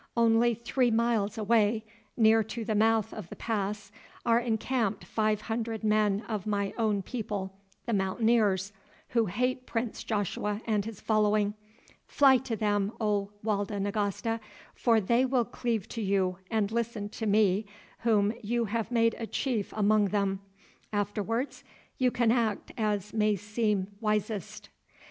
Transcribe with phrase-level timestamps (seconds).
[0.17, 1.85] Only three miles away,
[2.17, 3.91] near to the mouth of the pass,
[4.25, 7.53] are encamped five hundred men of my own people,
[7.85, 8.73] the Mountaineers,
[9.09, 11.53] who hate Prince Joshua and his following.
[12.07, 14.39] Fly to them, O Walda Nagasta,
[14.73, 17.67] for they will cleave to you and listen to me
[17.99, 20.39] whom you have made a chief among them.
[20.91, 21.63] Afterwards
[21.99, 24.69] you can act as may seem wisest."